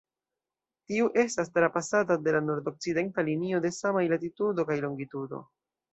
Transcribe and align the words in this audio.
Tiu 0.91 1.09
estas 1.23 1.51
trapasata 1.57 2.17
de 2.29 2.33
la 2.37 2.41
nordokcidenta 2.47 3.27
linio 3.29 3.61
de 3.67 3.75
samaj 3.77 4.03
latitudo 4.15 4.67
kaj 4.71 4.79
longitudo. 4.87 5.43